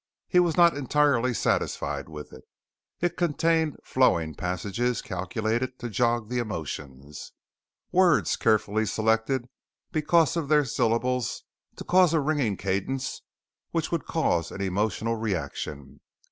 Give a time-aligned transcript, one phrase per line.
[0.27, 2.43] He was not entirely satisfied with it.
[3.01, 7.33] It contained flowing passages calculated to jog the emotions,
[7.91, 9.47] words carefully selected
[9.91, 11.43] because of their syllables
[11.75, 13.21] to cause a ringing cadence
[13.69, 15.99] which would cause an emotional reaction.